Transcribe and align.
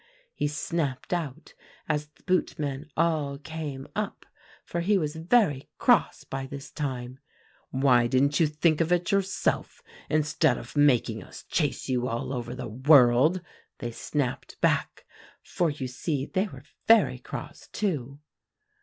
he 0.33 0.47
snapped 0.47 1.13
out 1.13 1.53
as 1.87 2.07
the 2.15 2.23
boot 2.23 2.57
men 2.57 2.87
all 2.97 3.37
came 3.37 3.87
up, 3.95 4.25
for 4.65 4.81
he 4.81 4.97
was 4.97 5.15
very 5.15 5.69
cross 5.77 6.23
by 6.23 6.47
this 6.47 6.71
time. 6.71 7.19
'Why 7.69 8.07
didn't 8.07 8.39
you 8.39 8.47
think 8.47 8.81
of 8.81 8.91
it 8.91 9.11
yourself 9.11 9.83
instead 10.09 10.57
of 10.57 10.75
making 10.75 11.21
us 11.21 11.43
chase 11.43 11.87
you 11.87 12.07
all 12.07 12.33
over 12.33 12.55
the 12.55 12.67
world?' 12.67 13.41
they 13.77 13.91
snapped 13.91 14.59
back; 14.59 15.05
for 15.43 15.69
you 15.69 15.87
see 15.87 16.25
they 16.25 16.47
were 16.47 16.63
very 16.87 17.19
cross 17.19 17.67
too." 17.71 18.17